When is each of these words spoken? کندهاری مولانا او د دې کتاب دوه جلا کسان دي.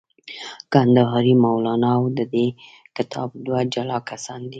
کندهاری 0.73 1.33
مولانا 1.43 1.91
او 1.99 2.05
د 2.17 2.19
دې 2.33 2.47
کتاب 2.97 3.29
دوه 3.45 3.59
جلا 3.73 3.97
کسان 4.09 4.41
دي. 4.43 4.49